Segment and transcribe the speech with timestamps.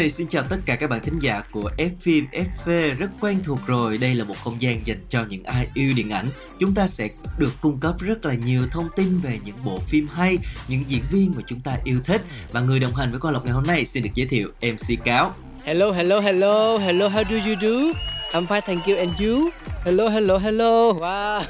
[0.00, 3.38] Hi, xin chào tất cả các bạn thính giả của F phim FV rất quen
[3.44, 3.98] thuộc rồi.
[3.98, 6.26] Đây là một không gian dành cho những ai yêu điện ảnh.
[6.60, 7.08] Chúng ta sẽ
[7.38, 11.02] được cung cấp rất là nhiều thông tin về những bộ phim hay, những diễn
[11.10, 12.22] viên mà chúng ta yêu thích.
[12.52, 15.04] Và người đồng hành với Quang Lộc ngày hôm nay xin được giới thiệu MC
[15.04, 15.34] Cáo.
[15.64, 18.00] Hello, hello, hello, hello, how do you do?
[18.32, 19.50] I'm fine, thank you, and you?
[19.84, 21.42] Hello, hello, hello, wow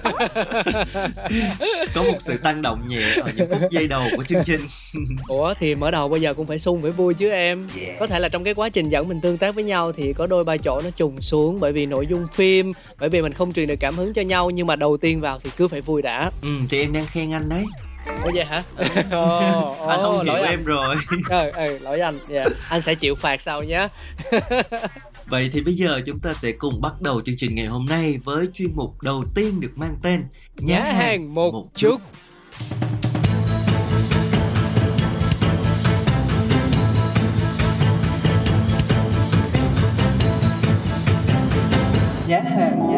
[1.94, 4.60] Có một sự tăng động nhẹ ở những phút giây đầu của chương trình.
[5.28, 7.68] Ủa thì mở đầu bây giờ cũng phải sung phải vui chứ em
[8.00, 10.26] Có thể là trong cái quá trình dẫn mình tương tác với nhau thì có
[10.26, 13.52] đôi ba chỗ nó trùng xuống Bởi vì nội dung phim, bởi vì mình không
[13.52, 16.02] truyền được cảm hứng cho nhau Nhưng mà đầu tiên vào thì cứ phải vui
[16.02, 17.64] đã Ừ, thì em đang khen anh đấy.
[18.24, 18.62] Ủa vậy hả?
[19.10, 20.96] Ồ, anh không hiểu lỗi em rồi.
[21.30, 22.44] Ừ, ừ, lỗi anh dạ.
[22.68, 23.88] Anh sẽ chịu phạt sau nhé
[25.30, 28.18] Vậy thì bây giờ chúng ta sẽ cùng bắt đầu chương trình ngày hôm nay
[28.24, 30.20] với chuyên mục đầu tiên được mang tên
[30.56, 31.96] Nhá hàng một chút.
[42.28, 42.89] Nhá hàng một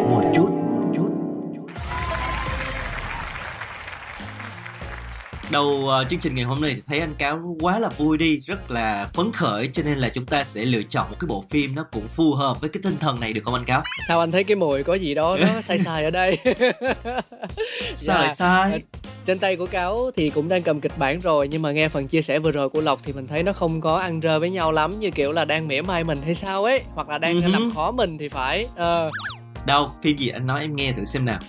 [5.53, 8.39] Đầu uh, chương trình ngày hôm nay thì thấy anh Cáo quá là vui đi,
[8.39, 11.43] rất là phấn khởi cho nên là chúng ta sẽ lựa chọn một cái bộ
[11.49, 13.83] phim nó cũng phù hợp với cái tinh thần này được không anh Cáo?
[14.07, 16.37] Sao anh thấy cái mùi có gì đó nó sai sai ở đây
[17.95, 18.19] Sao Dạ.
[18.19, 18.81] lại sai?
[19.25, 22.07] trên tay của cáo thì cũng đang cầm kịch bản rồi nhưng mà nghe phần
[22.07, 24.49] chia sẻ vừa rồi của lộc thì mình thấy nó không có ăn rơ với
[24.49, 27.41] nhau lắm như kiểu là đang mỉa mai mình hay sao ấy hoặc là đang
[27.41, 27.51] hứ.
[27.51, 29.11] làm khó mình thì phải ờ
[29.67, 31.39] Đâu, phim gì anh nói em nghe thử xem nào.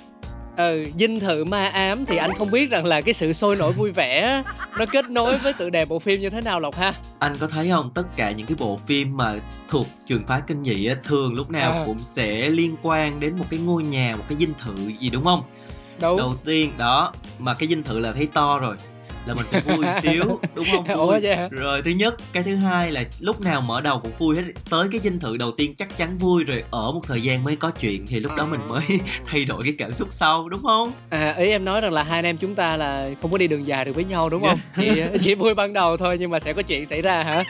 [0.56, 3.72] Ừ dinh thự ma ám thì anh không biết rằng là cái sự sôi nổi
[3.72, 4.42] vui vẻ
[4.78, 7.46] nó kết nối với tựa đề bộ phim như thế nào lộc ha Anh có
[7.46, 9.34] thấy không, tất cả những cái bộ phim mà
[9.68, 11.82] thuộc trường phái kinh dị á, thường lúc nào À.
[11.86, 15.24] cũng sẽ liên quan đến một cái ngôi nhà, một cái dinh thự gì đúng
[15.24, 15.42] không?
[16.00, 18.76] đúng Đầu tiên đó, mà cái dinh thự là thấy to rồi
[19.26, 20.84] là mình phải vui xíu đúng không?
[20.98, 21.20] Ủa vui.
[21.20, 21.48] vậy hả?
[21.50, 24.42] rồi thứ nhất cái thứ hai là lúc nào mở đầu cũng vui hết.
[24.70, 27.56] Tới cái dinh thự đầu tiên chắc chắn vui rồi ở một thời gian mới
[27.56, 28.82] có chuyện thì lúc đó mình mới
[29.26, 30.92] thay đổi cái cảm xúc sau đúng không?
[31.10, 33.46] À ý em nói rằng là hai anh em chúng ta là không có đi
[33.48, 34.58] đường dài được với nhau đúng không?
[34.76, 37.44] Chỉ chỉ vui ban đầu thôi nhưng mà sẽ có chuyện xảy ra hả?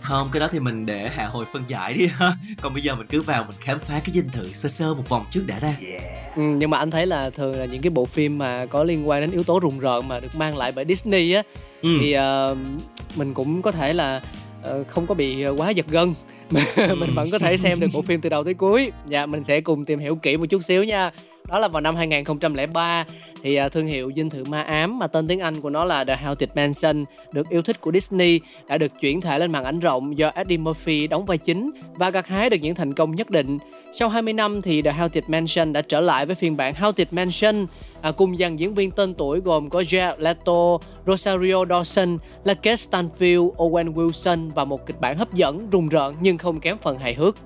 [0.00, 2.32] không cái đó thì mình để hạ hồi phân giải đi ha.
[2.62, 5.08] Còn bây giờ mình cứ vào mình khám phá cái dinh thự sơ sơ một
[5.08, 5.74] vòng trước đã ra.
[6.36, 9.08] Ừ, nhưng mà anh thấy là thường là những cái bộ phim mà có liên
[9.08, 11.42] quan đến yếu tố rùng rợn mà được mang lại bởi Disney á
[11.82, 11.88] ừ.
[12.00, 12.56] thì ờ,
[13.16, 14.20] mình cũng có thể là
[14.62, 16.14] ờ, không có bị quá giật gân
[16.76, 18.92] mình vẫn có thể xem được bộ phim từ đầu tới cuối.
[19.08, 21.10] Dạ mình sẽ cùng tìm hiểu kỹ một chút xíu nha.
[21.48, 23.04] Đó là vào năm 2003
[23.42, 26.04] thì à, thương hiệu dinh thự ma ám mà tên tiếng Anh của nó là
[26.04, 29.80] The Haunted Mansion được yêu thích của Disney đã được chuyển thể lên màn ảnh
[29.80, 33.30] rộng do Eddie Murphy đóng vai chính và gặt hái được những thành công nhất
[33.30, 33.58] định.
[33.92, 37.66] Sau 20 năm thì The Haunted Mansion đã trở lại với phiên bản Haunted Mansion
[38.00, 43.52] à, cùng dàn diễn viên tên tuổi gồm có Jared Leto, Rosario Dawson, Lake Stanfield,
[43.52, 47.14] Owen Wilson và một kịch bản hấp dẫn, rùng rợn nhưng không kém phần hài
[47.14, 47.36] hước.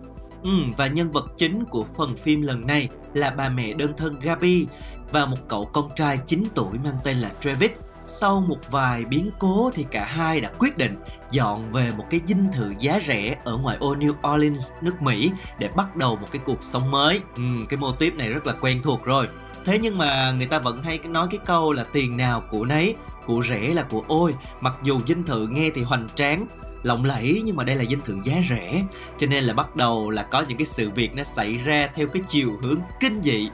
[0.42, 4.16] Ừ, và nhân vật chính của phần phim lần này là bà mẹ đơn thân
[4.20, 4.66] Gabi
[5.12, 7.70] và một cậu con trai 9 tuổi mang tên là Travis.
[8.06, 10.96] Sau một vài biến cố thì cả hai đã quyết định
[11.30, 15.32] dọn về một cái dinh thự giá rẻ ở ngoại ô New Orleans, nước Mỹ
[15.58, 17.20] để bắt đầu một cái cuộc sống mới.
[17.36, 19.28] Ừ, cái mô típ này rất là quen thuộc rồi.
[19.64, 22.94] Thế nhưng mà người ta vẫn hay nói cái câu là tiền nào của nấy,
[23.26, 24.34] của rẻ là của ôi.
[24.60, 26.46] Mặc dù dinh thự nghe thì hoành tráng,
[26.82, 28.84] lộng lẫy, nhưng mà đây là dinh thự giá rẻ.
[29.18, 32.06] Cho nên là bắt đầu là có những cái sự việc nó xảy ra theo
[32.08, 33.48] cái chiều hướng kinh dị.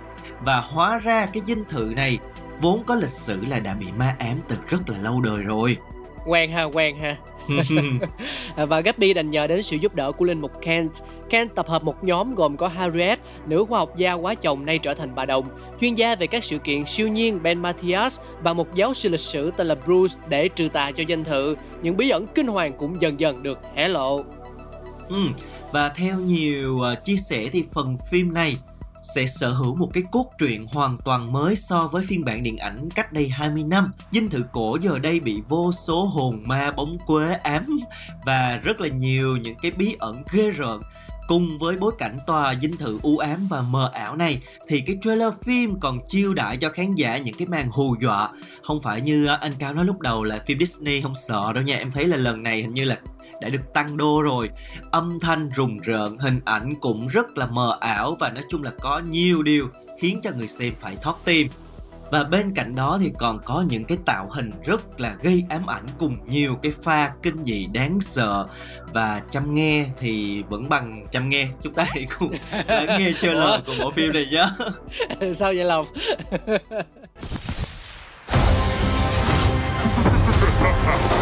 [0.44, 2.18] Và hóa ra cái dinh thự này
[2.60, 5.76] vốn có lịch sử là đã bị ma ám từ rất là lâu đời rồi.
[6.26, 7.16] Quen ha, quen ha.
[8.56, 10.90] À, và Gabi đành nhờ đến sự giúp đỡ của linh mục Kent.
[11.30, 14.78] Kent tập hợp một nhóm gồm có Harriet, nữ khoa học gia quá chồng nay
[14.78, 15.48] trở thành bà đồng,
[15.80, 19.20] chuyên gia về các sự kiện siêu nhiên Ben Matthias và một giáo sư lịch
[19.20, 21.56] sử tên là Bruce để trừ tà cho danh thự.
[21.82, 24.24] Những bí ẩn kinh hoàng cũng dần dần được hé lộ.
[25.08, 25.16] ừ.
[25.72, 28.56] và theo nhiều ờ, chia sẻ thì phần phim này
[29.14, 32.58] sẽ sở hữu một cái cốt truyện hoàn toàn mới so với phiên bản điện
[32.58, 33.92] ảnh cách đây 20 năm.
[34.12, 37.78] Dinh thự cổ giờ đây bị vô số hồn ma bóng quế ám
[38.26, 40.80] và rất là nhiều những cái bí ẩn ghê rợn
[41.26, 44.96] Cùng với bối cảnh tòa dinh thự u ám và mờ ảo này, thì cái
[45.02, 48.28] trailer phim còn chiêu đãi cho khán giả những cái màn hù dọa.
[48.62, 51.64] Không phải như à, anh Cao nói lúc đầu là phim Disney không sợ đâu
[51.64, 51.76] nha.
[51.76, 52.98] Em thấy là lần này hình như là
[53.40, 54.50] đã được tăng đô rồi.
[54.90, 58.70] Âm thanh rùng rợn hình ảnh cũng rất là mờ ảo và nói chung là
[58.80, 59.68] có nhiều điều
[60.00, 61.48] khiến cho người xem phải thoát tim.
[62.10, 65.66] Và bên cạnh đó thì còn có những cái tạo hình rất là gây ám
[65.66, 68.46] ảnh cùng nhiều cái pha kinh dị đáng sợ.
[68.92, 72.32] Và chăm nghe thì vẫn bằng chăm nghe chúng ta hãy cùng
[72.66, 74.46] lắng nghe trailer của bộ phim này nhé.
[75.34, 75.86] Sao vậy lòng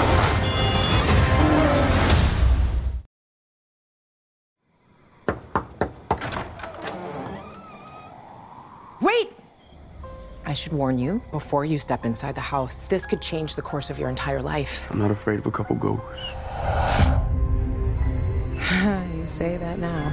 [10.55, 12.87] I should warn you before you step inside the house.
[12.87, 14.87] This could change the course of your entire life.
[14.89, 16.07] I'm not afraid of a couple ghosts.
[19.17, 20.13] you say that now.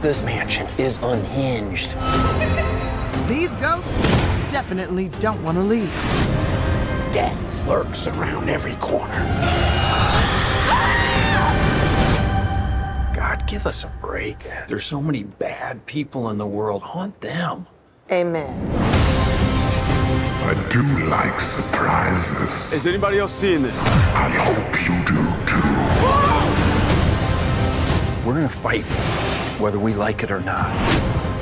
[0.00, 1.96] This mansion is unhinged.
[3.28, 3.92] These ghosts
[4.52, 6.47] definitely don't want to leave.
[7.18, 9.12] Death lurks around every corner.
[13.12, 14.48] God, give us a break.
[14.68, 16.82] There's so many bad people in the world.
[16.82, 17.66] Haunt them.
[18.12, 18.56] Amen.
[20.44, 22.72] I do like surprises.
[22.72, 23.74] Is anybody else seeing this?
[24.14, 25.74] I hope you do too.
[28.24, 28.84] We're gonna fight,
[29.60, 30.70] whether we like it or not.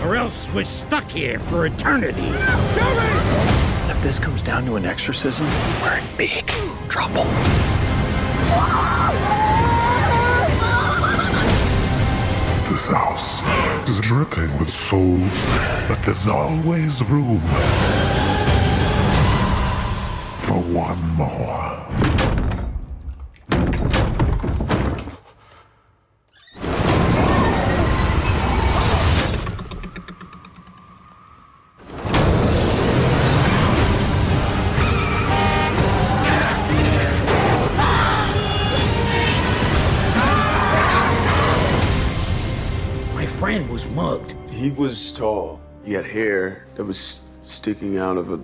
[0.02, 2.32] Or else we're stuck here for eternity.
[4.06, 5.44] This comes down to an exorcism,
[5.82, 6.46] we're in big
[6.88, 7.24] trouble.
[12.70, 13.42] This house
[13.88, 15.42] is dripping with souls,
[15.88, 17.40] but there's always room
[20.38, 22.15] for one more.
[44.66, 45.60] He was tall.
[45.84, 48.40] He had hair that was sticking out of a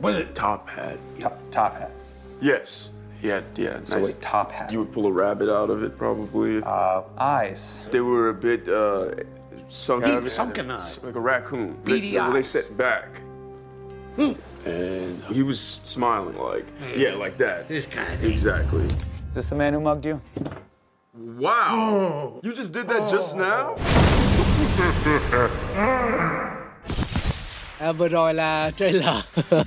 [0.00, 0.98] Was it top hat.
[1.20, 1.90] Top, top hat.
[2.40, 2.88] Yes.
[3.20, 4.12] He had, yeah, So nice.
[4.12, 4.72] a top hat.
[4.72, 6.62] You would pull a rabbit out of it, probably.
[6.62, 7.86] Uh, eyes.
[7.90, 9.10] they were a bit uh,
[9.68, 10.22] sunken.
[10.22, 11.04] Deep sunken eyes.
[11.04, 11.76] Like a raccoon.
[11.84, 12.48] Beady they, When they eyes.
[12.48, 13.20] set back.
[14.16, 16.64] And he was smiling like,
[16.96, 17.68] yeah, like that.
[17.68, 18.86] This kind of Exactly.
[19.28, 20.18] Is this the man who mugged you?
[21.12, 22.40] Wow.
[22.42, 23.76] You just did that just now?
[27.78, 29.14] À, vừa rồi là trailer.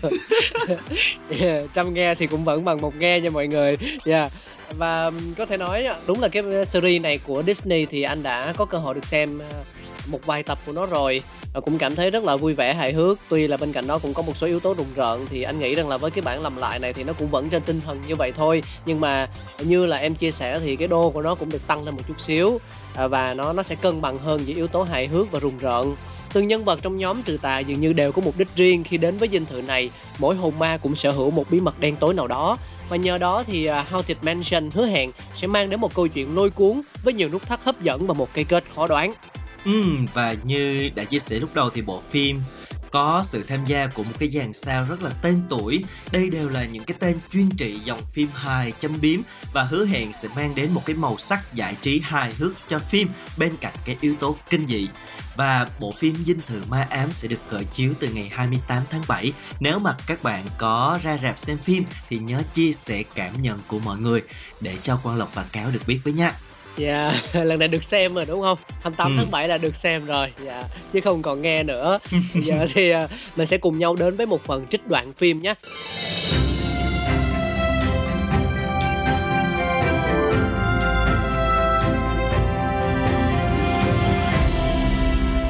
[1.40, 3.78] Yeah, trăm nghe thì cũng vẫn bằng một nghe nha mọi người.
[4.06, 4.32] Yeah.
[4.78, 8.54] và um, có thể nói đúng là cái series này của Disney thì anh đã
[8.58, 9.52] có cơ hội được xem à,
[10.08, 11.22] một vài tập của nó rồi.
[11.54, 13.20] Và cũng cảm thấy rất là vui vẻ hài hước.
[13.30, 15.60] Tuy là bên cạnh đó cũng có một số yếu tố rùng rợn thì anh
[15.60, 17.82] nghĩ rằng là với cái bản làm lại này thì nó cũng vẫn trên tinh
[17.86, 18.64] thần như vậy thôi.
[18.86, 19.30] Nhưng mà
[19.60, 22.02] như là em chia sẻ thì cái đô của nó cũng được tăng lên một
[22.08, 22.60] chút xíu.
[22.96, 25.58] À, và nó nó sẽ cân bằng hơn giữa yếu tố hài hước và rùng
[25.58, 25.96] rợn.
[26.34, 28.98] Từng nhân vật trong nhóm trừ tà dường như đều có mục đích riêng khi
[28.98, 29.90] đến với dinh thự này.
[30.20, 32.58] Mỗi hồn ma cũng sở hữu một bí mật đen tối nào đó.
[32.90, 36.36] Và nhờ đó thì à, Haunted Mansion hứa hẹn sẽ mang đến một câu chuyện
[36.36, 39.14] lôi cuốn với nhiều nút thắt hấp dẫn và một cây kết khó đoán.
[39.66, 42.42] Ừm, và như đã chia sẻ lúc đầu thì bộ phim
[42.96, 45.84] có sự tham gia của một cái dàn sao rất là tên tuổi.
[46.12, 49.20] Đây đều là những cái tên chuyên trị dòng phim hài châm biếm
[49.54, 52.80] và hứa hẹn sẽ mang đến một cái màu sắc giải trí hài hước cho
[52.80, 54.88] phim bên cạnh cái yếu tố kinh dị.
[55.36, 59.02] Và bộ phim Dinh thự ma ám sẽ được khởi chiếu từ ngày 28 tháng
[59.08, 59.34] 7.
[59.60, 63.60] Nếu mà các bạn có ra rạp xem phim thì nhớ chia sẻ cảm nhận
[63.68, 64.22] của mọi người
[64.62, 66.34] để cho Quang Lộc và Cáo được biết với nha.
[66.78, 68.58] Dạ, lần này được xem rồi đúng không?
[68.82, 69.14] 28 Ừ.
[69.18, 70.64] tháng 7 là được xem rồi, dạ,
[70.94, 72.00] chứ không còn nghe nữa.
[72.34, 75.54] Giờ thì à, mình sẽ cùng nhau đến với một phần trích đoạn phim nhé.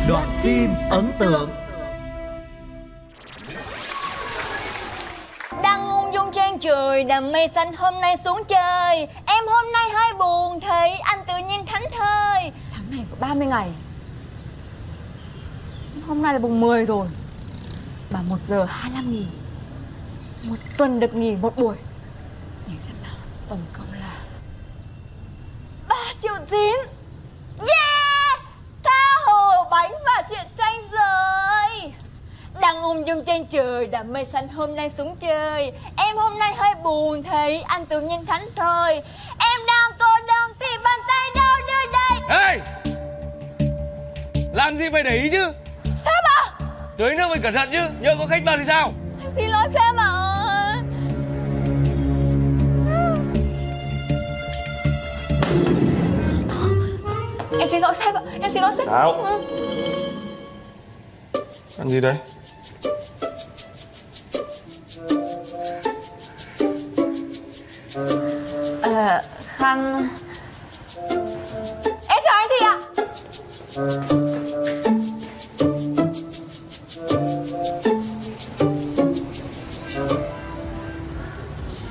[0.10, 1.50] Đoạn phim ấn tượng
[5.64, 9.08] Đang ung dung trên trời đầm mây xanh hôm nay xuống chơi
[9.46, 12.52] Em hôm nay hơi buồn thì anh tự nhiên thánh thơi.
[12.72, 13.72] Tháng này có 30 ngày.
[16.08, 17.08] Hôm nay là mùng 10 rồi.
[18.12, 19.28] Mà 1 giờ 25 nghìn.
[20.44, 21.76] Một tuần được nghỉ một buổi.
[22.68, 23.16] Nhìn xem nào,
[23.50, 24.18] Tổng cộng là
[25.88, 26.60] 3 triệu 9
[27.60, 28.42] Yeah!
[28.84, 31.94] Tha hồ bánh và chuyện tranh rồi
[32.62, 36.54] đang ung dung trên trời đám mây xanh hôm nay xuống trời Em hôm nay
[36.58, 38.94] hơi buồn thì anh tự nhiên thánh thôi
[39.40, 42.60] Em đang cô đơn thì bàn tay đâu đưa đây Ê
[44.54, 45.54] Làm gì phải để ý chứ?
[46.06, 46.52] Sếp à
[46.98, 48.94] Tưới nước phải cẩn thận chứ Nhớ có khách vào thì sao?
[49.22, 50.12] Em xin lỗi sếp ạ.
[57.60, 58.88] Em xin lỗi sếp ạ Em xin lỗi sếp.
[58.88, 59.12] Sao?
[59.12, 59.42] Ừ.
[61.78, 62.16] Ăn gì đấy
[69.76, 70.08] Em
[72.24, 72.76] chào anh chị ạ.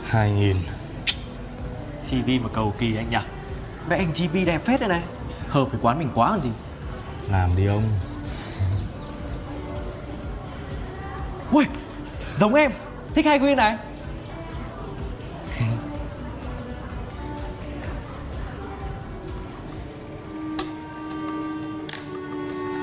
[0.05, 0.57] Hai nghìn.
[2.09, 3.17] CV mà cầu kỳ anh nhỉ?
[3.89, 5.03] Vậy anh GP đẹp phết đây này.
[5.49, 6.51] Hợp với quán mình quá còn gì.
[7.31, 7.83] Làm đi ông.
[11.53, 11.65] Ui
[12.41, 12.73] Giống em.
[13.15, 13.77] Thích hai Quyên này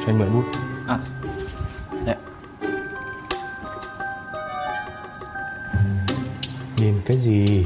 [0.01, 0.45] Cho anh mượn bút.
[0.87, 0.99] À
[2.05, 2.15] Đấy
[6.77, 7.65] Nhìn cái gì?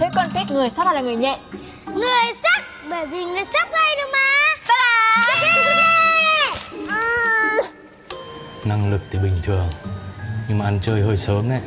[0.00, 1.38] Thế con thích người sắc hay là người nhẹ?
[1.94, 4.18] Người sắc Bởi vì người sắc gây được mà.
[8.64, 9.68] Năng lực thì bình thường
[10.48, 11.60] Nhưng mà ăn chơi hơi sớm đấy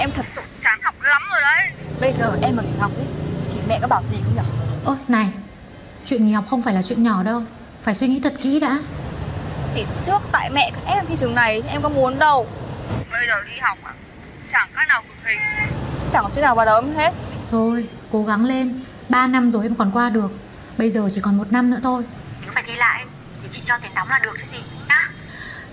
[0.00, 1.70] Em thật sự chán học lắm rồi đấy.
[2.00, 3.06] Bây giờ em mà nghỉ học ấy
[3.52, 4.50] Thì mẹ có bảo gì không nhỉ
[4.84, 5.28] Ôi này
[6.04, 7.42] Chuyện nghỉ học không phải là chuyện nhỏ đâu.
[7.82, 8.78] Phải suy nghĩ thật kỹ đã.
[9.74, 12.46] Thì trước tại mẹ các em thi trường này Em có muốn đâu.
[13.10, 13.92] Bây giờ đi học à?
[14.52, 15.38] Chẳng khác nào cực hình.
[16.10, 17.12] Chẳng có chuyện nào vào em hết.
[17.50, 18.80] Thôi cố gắng lên.
[19.08, 20.30] 3 năm rồi em còn qua được.
[20.78, 22.02] Bây giờ chỉ còn một năm nữa thôi.
[22.42, 23.04] Nếu phải đi lại
[23.42, 25.10] Thì chị cho tiền đóng là được chứ gì nhá.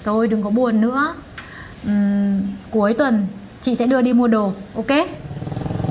[0.03, 1.15] Thôi đừng có buồn nữa.
[1.86, 2.41] Ừm,
[2.72, 3.27] Cuối tuần
[3.67, 5.07] chị sẽ đưa đi mua đồ Ok?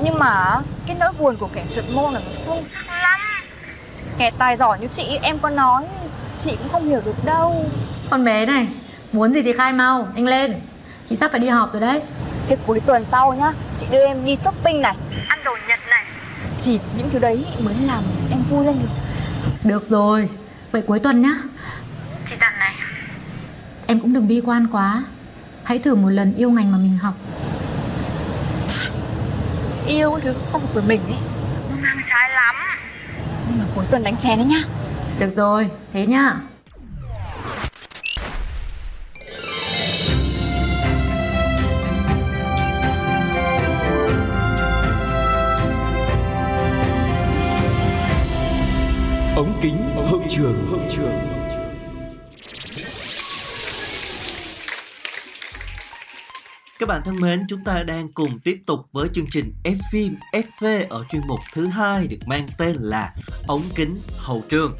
[0.03, 3.19] Nhưng mà cái nỗi buồn của kẻ trượt môn là nó sâu sắc lắm.
[4.17, 5.83] Kẻ tài giỏi như chị em có nói
[6.37, 7.65] Chị cũng không hiểu được đâu.
[8.09, 8.67] Con bé này
[9.11, 10.61] Muốn gì thì khai mau Nhanh lên.
[11.09, 12.01] Chị sắp phải đi họp rồi đấy.
[12.47, 14.95] Thế cuối tuần sau nhá Chị đưa em đi shopping này.
[15.27, 16.05] Ăn đồ Nhật này.
[16.59, 18.89] Chỉ những thứ đấy mới làm em vui lên được.
[19.63, 20.29] Được rồi
[20.71, 21.33] Vậy cuối tuần nhá.
[22.29, 22.73] Chị dặn này.
[23.87, 25.03] Em cũng đừng bi quan quá.
[25.63, 27.13] Hãy thử một lần yêu ngành mà mình học
[29.87, 31.17] Yêu cái thứ không thuộc về mình ấy.
[31.69, 32.55] Nó ngang trái lắm.
[33.49, 34.63] Nhưng mà cuối tuần đánh chén đấy nhá.
[35.19, 36.33] Được rồi, thế nhá.
[49.35, 51.36] Ống kính hậu trường hậu trường
[56.79, 60.15] Các bạn thân mến, chúng ta đang cùng tiếp tục với chương trình F phim
[60.31, 63.13] FV ở chuyên mục thứ hai được mang tên là
[63.47, 64.75] Ống kính hậu trường.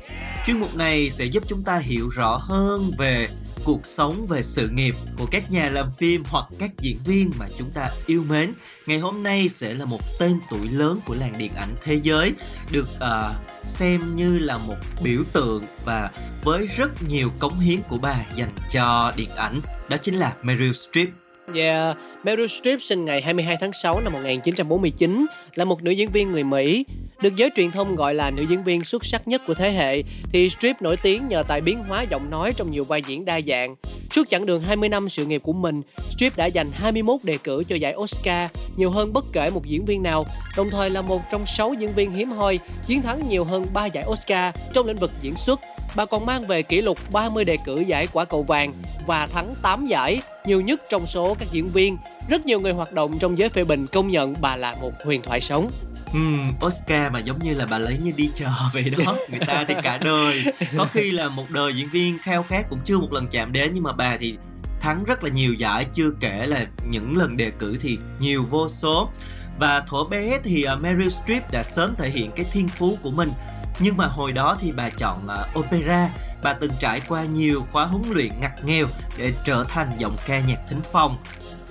[0.46, 3.30] Chuyên mục này sẽ giúp chúng ta hiểu rõ hơn về
[3.63, 7.46] cuộc sống về sự nghiệp của các nhà làm phim hoặc các diễn viên mà
[7.58, 8.54] chúng ta yêu mến.
[8.86, 12.34] Ngày hôm nay sẽ là một tên tuổi lớn của làng điện ảnh thế giới,
[12.72, 13.36] được uh,
[13.68, 16.12] xem như là một biểu tượng và
[16.44, 19.62] với rất nhiều cống hiến của bà dành cho điện ảnh.
[19.89, 21.08] Đó chính là Meryl Streep.
[21.56, 25.25] Yeah, Meryl Streep sinh ngày 22 tháng 6 năm 1949,
[25.56, 26.86] là một nữ diễn viên người Mỹ.
[27.22, 30.04] Được giới truyền thông gọi là nữ diễn viên xuất sắc nhất của thế hệ,
[30.32, 33.39] thì Streep nổi tiếng nhờ tài biến hóa giọng nói trong nhiều vai diễn đa
[33.48, 33.75] dạng.
[34.12, 37.63] Suốt chặng đường 20 năm sự nghiệp của mình, Streep đã giành 21 đề cử
[37.70, 40.25] cho giải Oscar, nhiều hơn bất kể một diễn viên nào,
[40.58, 43.86] đồng thời là một trong 6 diễn viên hiếm hoi chiến thắng nhiều hơn 3
[43.86, 45.60] giải Oscar trong lĩnh vực diễn xuất.
[45.96, 48.74] Bà còn mang về kỷ lục 30 đề cử giải quả cầu vàng
[49.08, 51.98] và thắng 8 giải, nhiều nhất trong số các diễn viên.
[52.29, 55.22] Rất nhiều người hoạt động trong giới phê bình công nhận bà là một huyền
[55.22, 55.72] thoại sống.
[56.13, 59.65] Ừm, Oscar mà giống như là bà lấy như đi chờ vậy đó Người ta
[59.67, 60.44] thì cả đời
[60.77, 63.72] Có khi là một đời diễn viên khao khát cũng chưa một lần chạm đến
[63.74, 64.38] Nhưng mà bà thì
[64.79, 68.70] thắng rất là nhiều giải Chưa kể là những lần đề cử thì nhiều vô
[68.70, 69.10] số
[69.60, 73.12] Và thuở bé thì ờ, Meryl Streep đã sớm thể hiện cái thiên phú của
[73.12, 73.32] mình
[73.80, 76.10] nhưng mà hồi đó thì bà chọn uh, opera
[76.44, 80.40] Bà từng trải qua nhiều khóa huấn luyện ngặt nghèo để trở thành giọng ca
[80.40, 81.18] nhạc thính phong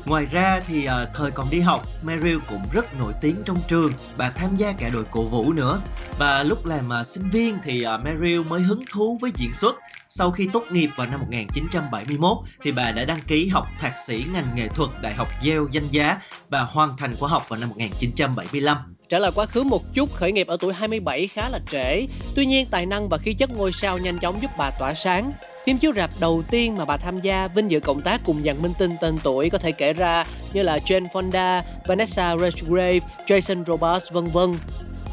[0.07, 3.93] Ngoài ra thì uh, thời còn đi học, Meryl cũng rất nổi tiếng trong trường.
[4.17, 5.81] Bà tham gia cả đội cổ vũ nữa.
[6.19, 9.77] Và lúc làm uh, sinh viên thì uh, Meryl mới hứng thú với diễn xuất.
[10.09, 14.25] Sau khi tốt nghiệp vào năm 1971 thì bà đã đăng ký học thạc sĩ
[14.33, 17.69] ngành nghệ thuật Đại học Yale danh giá và hoàn thành khóa học vào năm
[17.69, 18.96] 1975.
[19.09, 22.07] Trở lại quá khứ một chút, khởi nghiệp ở tuổi 27 khá là trễ.
[22.35, 25.31] Tuy nhiên, tài năng và khí chất ngôi sao nhanh chóng giúp bà tỏa sáng.
[25.67, 28.63] Phim chiếu rạp đầu tiên mà bà tham gia vinh dự cộng tác cùng dàn
[28.63, 33.65] minh tinh tên tuổi có thể kể ra như là Jane Fonda, Vanessa Redgrave, Jason
[33.65, 34.55] Robards vân vân.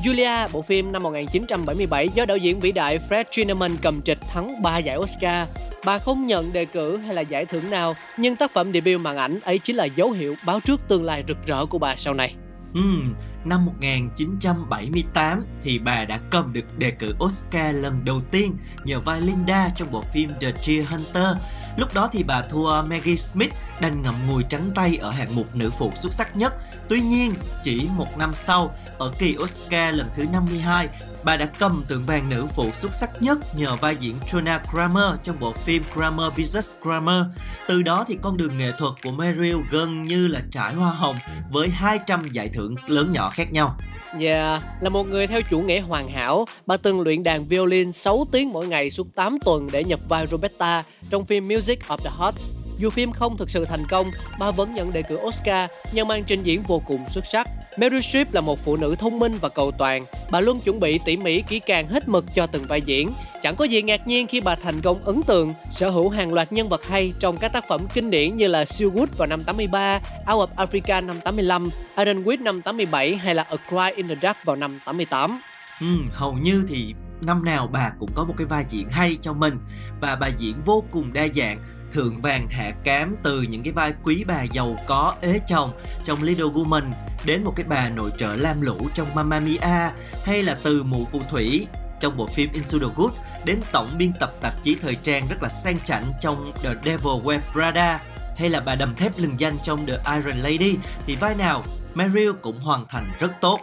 [0.03, 4.61] Julia, bộ phim năm 1977 do đạo diễn vĩ đại Fred Zinnemann cầm trịch thắng
[4.61, 5.47] 3 giải Oscar.
[5.85, 9.17] Bà không nhận đề cử hay là giải thưởng nào, nhưng tác phẩm debut màn
[9.17, 12.13] ảnh ấy chính là dấu hiệu báo trước tương lai rực rỡ của bà sau
[12.13, 12.35] này.
[12.79, 13.13] Uhm,
[13.45, 19.21] năm 1978 thì bà đã cầm được đề cử Oscar lần đầu tiên nhờ vai
[19.21, 21.37] Linda trong bộ phim The Deer Hunter.
[21.77, 25.55] Lúc đó thì bà thua Maggie Smith đành ngậm ngùi trắng tay ở hạng mục
[25.55, 26.53] nữ phụ xuất sắc nhất.
[26.89, 27.33] Tuy nhiên,
[27.63, 30.87] chỉ một năm sau, ở kỳ Oscar lần thứ 52,
[31.23, 35.19] bà đã cầm tượng vàng nữ phụ xuất sắc nhất nhờ vai diễn Trona Kramer
[35.23, 36.71] trong bộ phim Kramer vs.
[36.81, 37.25] Kramer.
[37.67, 41.15] Từ đó thì con đường nghệ thuật của Meryl gần như là trải hoa hồng
[41.51, 43.77] với 200 giải thưởng lớn nhỏ khác nhau.
[44.19, 48.27] Yeah, là một người theo chủ nghĩa hoàn hảo, bà từng luyện đàn violin 6
[48.31, 52.11] tiếng mỗi ngày suốt 8 tuần để nhập vai Roberta trong phim Music of the
[52.19, 56.05] Heart dù phim không thực sự thành công, bà vẫn nhận đề cử Oscar nhờ
[56.05, 57.47] màn trình diễn vô cùng xuất sắc.
[57.77, 60.05] Meryl Streep là một phụ nữ thông minh và cầu toàn.
[60.31, 63.13] Bà luôn chuẩn bị tỉ mỉ kỹ càng hết mực cho từng vai diễn.
[63.43, 66.53] Chẳng có gì ngạc nhiên khi bà thành công ấn tượng, sở hữu hàng loạt
[66.53, 69.99] nhân vật hay trong các tác phẩm kinh điển như là Silwood vào năm 83,
[70.33, 74.15] Out of Africa năm 85, Iron Witch năm 87 hay là A Cry in the
[74.21, 75.39] Dark vào năm 88.
[75.79, 79.33] Ừ, hầu như thì năm nào bà cũng có một cái vai diễn hay cho
[79.33, 79.57] mình
[80.01, 81.63] và bà diễn vô cùng đa dạng
[81.93, 85.71] thượng vàng hạ cám từ những cái vai quý bà giàu có, ế chồng
[86.05, 86.91] trong Little Woman
[87.25, 89.91] đến một cái bà nội trợ lam lũ trong Mamma Mia
[90.23, 91.67] hay là từ mụ phù thủy
[91.99, 93.11] trong bộ phim Into the Good
[93.45, 97.23] đến tổng biên tập tạp chí thời trang rất là sang chảnh trong The Devil
[97.23, 98.01] Wears Prada
[98.37, 102.31] hay là bà đầm thép lừng danh trong The Iron Lady thì vai nào Meryl
[102.41, 103.59] cũng hoàn thành rất tốt.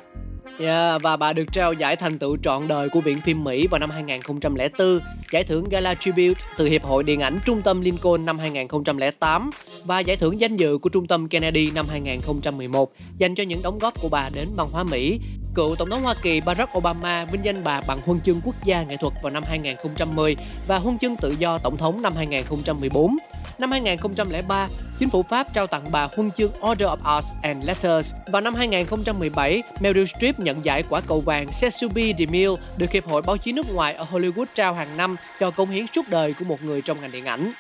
[0.59, 3.79] Yeah, và bà được trao giải thành tựu trọn đời của Viện phim Mỹ vào
[3.79, 8.39] năm 2004, giải thưởng Gala Tribute từ Hiệp hội Điện ảnh Trung tâm Lincoln năm
[8.39, 9.51] 2008
[9.85, 13.79] và giải thưởng danh dự của Trung tâm Kennedy năm 2011 dành cho những đóng
[13.79, 15.21] góp của bà đến văn hóa Mỹ.
[15.55, 18.83] Cựu Tổng thống Hoa Kỳ Barack Obama vinh danh bà bằng huân chương quốc gia
[18.83, 20.37] nghệ thuật vào năm 2010
[20.67, 23.17] và huân chương tự do tổng thống năm 2014.
[23.61, 24.69] Năm 2003,
[24.99, 28.15] chính phủ Pháp trao tặng bà huân chương Order of Arts and Letters.
[28.33, 33.23] Vào năm 2017, Meryl Streep nhận giải quả cầu vàng Sesame DeMille được Hiệp hội
[33.23, 36.45] Báo chí nước ngoài ở Hollywood trao hàng năm cho công hiến suốt đời của
[36.45, 37.53] một người trong ngành điện ảnh.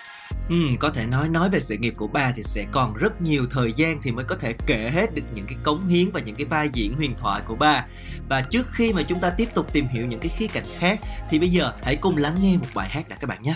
[0.48, 3.46] Ừ, có thể nói nói về sự nghiệp của bà thì sẽ còn rất nhiều
[3.50, 6.36] thời gian thì mới có thể kể hết được những cái cống hiến và những
[6.36, 7.86] cái vai diễn huyền thoại của bà.
[8.28, 11.00] Và trước khi mà chúng ta tiếp tục tìm hiểu những cái khía cạnh khác
[11.30, 13.54] thì bây giờ hãy cùng lắng nghe một bài hát đã các bạn nhé.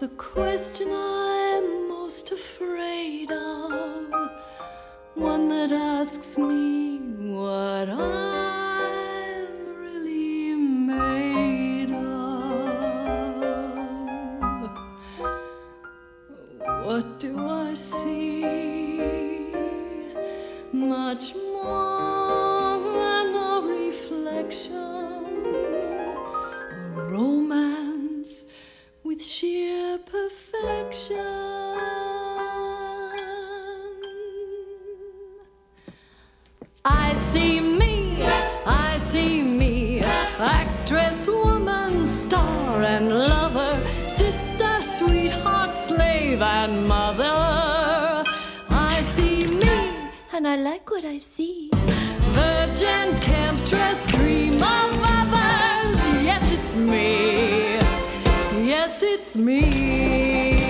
[0.00, 0.47] The question
[40.90, 48.24] actress, woman, star, and lover, sister, sweetheart, slave, and mother.
[48.70, 49.90] I see me,
[50.32, 51.70] and I like what I see.
[52.32, 56.00] Virgin, temptress, dream of others.
[56.24, 57.76] Yes, it's me.
[58.66, 60.67] Yes, it's me.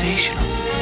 [0.00, 0.79] sensational.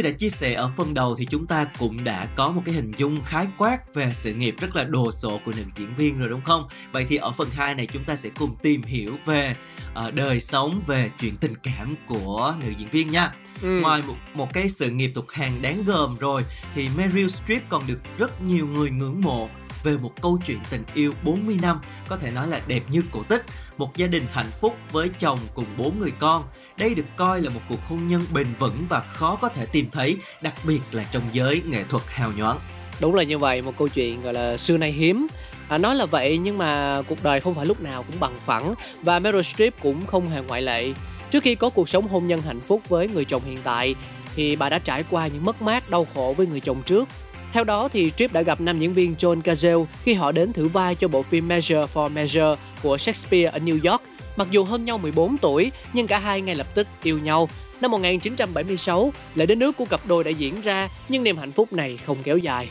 [0.00, 2.74] Như đã chia sẻ ở phần đầu thì chúng ta cũng đã có một cái
[2.74, 6.18] hình dung khái quát về sự nghiệp rất là đồ sộ của nữ diễn viên
[6.18, 6.68] rồi đúng không?
[6.92, 9.56] Vậy thì ở phần 2 này chúng ta sẽ cùng tìm hiểu về
[9.94, 13.34] ờ, đời sống, về chuyện tình cảm của nữ diễn viên nha.
[13.62, 13.80] Ừ.
[13.82, 17.82] Ngoài một, một cái sự nghiệp thuộc hàng đáng gờm rồi thì Meryl Streep còn
[17.86, 19.48] được rất nhiều người ngưỡng mộ
[19.82, 23.22] về một câu chuyện tình yêu 40 năm có thể nói là đẹp như cổ
[23.22, 23.44] tích
[23.78, 26.42] một gia đình hạnh phúc với chồng cùng bốn người con
[26.76, 29.90] đây được coi là một cuộc hôn nhân bền vững và khó có thể tìm
[29.92, 32.58] thấy đặc biệt là trong giới nghệ thuật hào nhoáng
[33.00, 35.26] Đúng là như vậy, một câu chuyện gọi là xưa nay hiếm.
[35.68, 38.74] À, nói là vậy nhưng mà cuộc đời không phải lúc nào cũng bằng phẳng
[39.02, 40.92] và Meryl Streep cũng không hề ngoại lệ.
[41.30, 43.94] Trước khi có cuộc sống hôn nhân hạnh phúc với người chồng hiện tại
[44.34, 47.08] thì bà đã trải qua những mất mát đau khổ với người chồng trước.
[47.52, 50.68] Theo đó thì Trip đã gặp nam diễn viên John Cazale khi họ đến thử
[50.68, 54.02] vai cho bộ phim Measure for Measure của Shakespeare ở New York.
[54.36, 57.48] Mặc dù hơn nhau 14 tuổi nhưng cả hai ngay lập tức yêu nhau.
[57.80, 61.72] Năm 1976, lễ đến nước của cặp đôi đã diễn ra nhưng niềm hạnh phúc
[61.72, 62.68] này không kéo dài.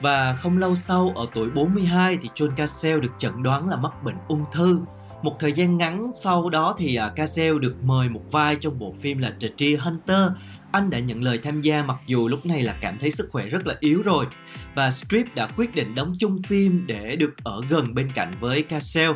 [0.00, 3.92] Và không lâu sau ở tuổi 42 thì John Cazale được chẩn đoán là mắc
[4.04, 4.80] bệnh ung thư.
[5.22, 8.94] Một thời gian ngắn sau đó thì à, Cazale được mời một vai trong bộ
[9.00, 10.30] phim là The Deer Hunter.
[10.74, 13.46] Anh đã nhận lời tham gia mặc dù lúc này là cảm thấy sức khỏe
[13.46, 14.26] rất là yếu rồi.
[14.74, 18.62] Và Strip đã quyết định đóng chung phim để được ở gần bên cạnh với
[18.62, 19.10] Cassel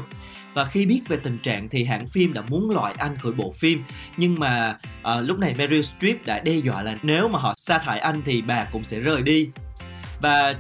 [0.54, 3.52] Và khi biết về tình trạng thì hãng phim đã muốn loại anh khỏi bộ
[3.52, 3.82] phim
[4.16, 7.78] Nhưng mà à, lúc này Meryl Streep đã đe dọa là nếu mà họ sa
[7.78, 9.50] thải anh thì bà cũng sẽ rời đi
[10.20, 10.54] Và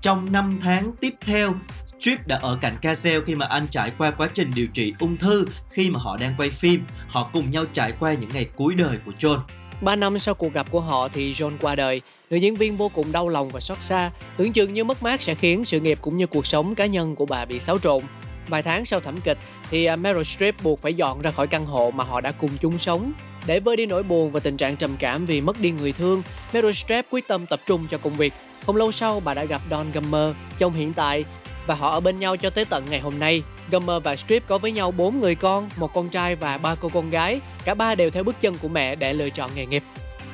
[0.00, 1.54] trong 5 tháng tiếp theo,
[1.86, 5.16] Strip đã ở cạnh Cassel khi mà anh trải qua quá trình điều trị ung
[5.16, 6.84] thư khi mà họ đang quay phim.
[7.08, 9.38] Họ cùng nhau trải qua những ngày cuối đời của John.
[9.80, 12.00] 3 năm sau cuộc gặp của họ thì John qua đời.
[12.30, 15.22] Nữ diễn viên vô cùng đau lòng và xót xa, tưởng chừng như mất mát
[15.22, 18.02] sẽ khiến sự nghiệp cũng như cuộc sống cá nhân của bà bị xáo trộn.
[18.48, 19.38] Vài tháng sau thảm kịch
[19.70, 22.50] thì à, Meryl Streep buộc phải dọn ra khỏi căn hộ mà họ đã cùng
[22.60, 23.12] chung sống.
[23.46, 26.22] Để vơi đi nỗi buồn và tình trạng trầm cảm vì mất đi người thương,
[26.52, 28.32] Meryl Streep quyết tâm tập trung cho công việc.
[28.66, 31.24] Không lâu sau bà đã gặp Don Gummer, chồng hiện tại
[31.66, 33.42] và họ ở bên nhau cho tới tận ngày hôm nay.
[33.70, 36.88] Gummer và Strip có với nhau 4 người con, một con trai và ba cô
[36.88, 37.40] con gái.
[37.64, 39.82] Cả ba đều theo bước chân của mẹ để lựa chọn nghề nghiệp.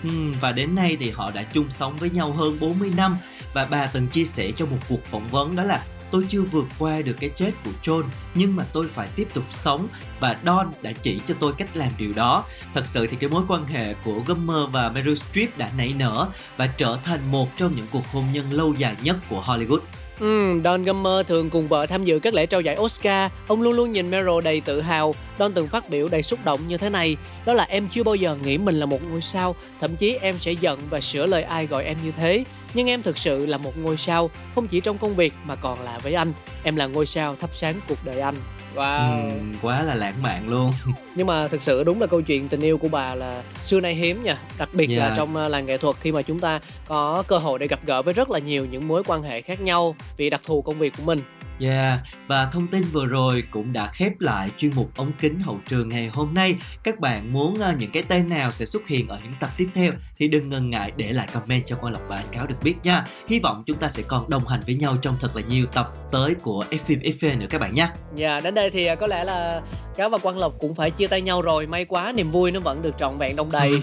[0.03, 3.19] Hmm, và đến nay thì họ đã chung sống với nhau hơn 40 năm
[3.53, 6.67] và bà từng chia sẻ trong một cuộc phỏng vấn đó là tôi chưa vượt
[6.79, 8.03] qua được cái chết của John
[8.35, 9.89] nhưng mà tôi phải tiếp tục sống
[10.21, 12.45] và Don đã chỉ cho tôi cách làm điều đó.
[12.75, 16.29] Thật sự thì cái mối quan hệ của Gummer và Meryl Streep đã nảy nở
[16.57, 19.81] và trở thành một trong những cuộc hôn nhân lâu dài nhất của Hollywood.
[20.21, 23.31] Ừ, Don Gummer thường cùng vợ tham dự các lễ trao giải Oscar.
[23.47, 25.15] Ông luôn luôn nhìn Meryl đầy tự hào.
[25.39, 27.17] Don từng phát biểu đầy xúc động như thế này.
[27.47, 29.57] Đó là em chưa bao giờ nghĩ mình là một ngôi sao.
[29.81, 32.45] Thậm chí em sẽ giận và sửa lời ai gọi em như thế.
[32.75, 35.85] Nhưng em thực sự là một ngôi sao, không chỉ trong công việc mà còn
[35.85, 36.33] là với anh.
[36.63, 38.35] Em là ngôi sao thắp sáng cuộc đời anh.
[38.77, 39.21] Wow.
[39.31, 40.73] Ừm, quá là lãng mạn luôn.
[41.15, 43.95] Nhưng mà thực sự đúng là câu chuyện tình yêu của bà là xưa nay
[43.95, 44.39] hiếm nha.
[44.59, 45.17] Đặc biệt là Yeah.
[45.17, 48.03] trong uh, làng nghệ thuật khi mà chúng ta có cơ hội để gặp gỡ
[48.03, 50.93] với rất là nhiều những mối quan hệ khác nhau vì đặc thù công việc
[50.97, 51.23] của mình.
[51.61, 55.59] Yeah, và thông tin vừa rồi cũng đã khép lại chuyên mục ống kính hậu
[55.69, 56.55] trường ngày hôm nay.
[56.83, 59.69] Các bạn muốn ờ, những cái tên nào sẽ xuất hiện ở những tập tiếp
[59.75, 62.57] theo thì đừng ngần ngại để lại comment cho Quang Lộc và Anh Cáo được
[62.63, 63.05] biết nha.
[63.29, 65.93] Hy vọng chúng ta sẽ còn đồng hành với nhau trong thật là nhiều tập
[66.13, 67.89] tới của F phim FV nữa các bạn nhé.
[68.15, 69.63] Dạ, đến đây thì uh, có lẽ là
[69.97, 71.67] Cáo và Quang Lộc cũng phải chia tay nhau rồi.
[71.67, 73.73] May quá, niềm vui nó vẫn được trọn vẹn đông đầy.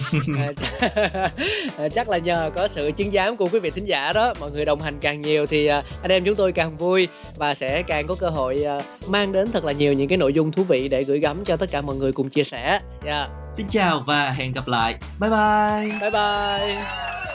[1.78, 4.50] À, chắc là nhờ có sự chứng giám của quý vị thính giả đó, mọi
[4.50, 8.06] người đồng hành càng nhiều thì anh em chúng tôi càng vui và sẽ càng
[8.06, 10.88] có cơ hội uh, mang đến thật là nhiều những cái nội dung thú vị
[10.88, 12.80] để gửi gắm cho tất cả mọi người cùng chia sẻ.
[13.06, 13.28] Dạ.
[13.56, 14.94] Xin chào và hẹn gặp lại.
[15.20, 15.98] Bye bye.
[16.00, 17.33] Bye bye.